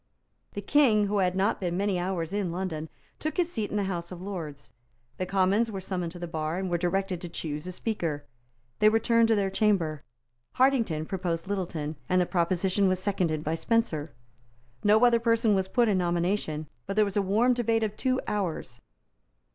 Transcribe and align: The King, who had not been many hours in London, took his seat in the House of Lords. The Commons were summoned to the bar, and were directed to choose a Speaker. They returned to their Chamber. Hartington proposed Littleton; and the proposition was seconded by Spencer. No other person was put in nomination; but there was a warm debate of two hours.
The 0.53 0.63
King, 0.63 1.05
who 1.05 1.19
had 1.19 1.35
not 1.35 1.59
been 1.59 1.77
many 1.77 1.99
hours 1.99 2.33
in 2.33 2.51
London, 2.51 2.89
took 3.19 3.37
his 3.37 3.51
seat 3.51 3.69
in 3.69 3.77
the 3.77 3.83
House 3.83 4.11
of 4.11 4.19
Lords. 4.19 4.71
The 5.17 5.27
Commons 5.27 5.69
were 5.69 5.79
summoned 5.79 6.11
to 6.13 6.17
the 6.17 6.25
bar, 6.25 6.57
and 6.57 6.71
were 6.71 6.77
directed 6.79 7.21
to 7.21 7.29
choose 7.29 7.67
a 7.67 7.71
Speaker. 7.71 8.25
They 8.79 8.89
returned 8.89 9.27
to 9.27 9.35
their 9.35 9.51
Chamber. 9.51 10.01
Hartington 10.53 11.05
proposed 11.07 11.47
Littleton; 11.47 11.97
and 12.09 12.19
the 12.19 12.25
proposition 12.25 12.87
was 12.87 12.97
seconded 12.99 13.43
by 13.43 13.53
Spencer. 13.53 14.11
No 14.83 15.05
other 15.05 15.19
person 15.19 15.53
was 15.53 15.67
put 15.67 15.87
in 15.87 15.99
nomination; 15.99 16.67
but 16.87 16.95
there 16.95 17.05
was 17.05 17.15
a 17.15 17.21
warm 17.21 17.53
debate 17.53 17.83
of 17.83 17.95
two 17.95 18.19
hours. 18.25 18.81